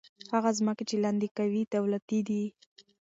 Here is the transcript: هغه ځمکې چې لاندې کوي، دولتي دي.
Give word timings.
هغه 0.33 0.49
ځمکې 0.57 0.83
چې 0.89 0.95
لاندې 1.03 1.27
کوي، 1.37 1.61
دولتي 1.75 2.19
دي. 2.27 2.43